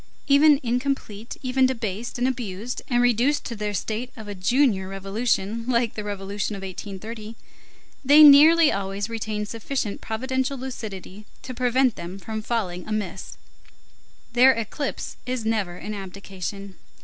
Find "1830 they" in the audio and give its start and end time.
6.63-8.23